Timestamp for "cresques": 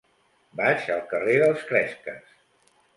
1.71-2.37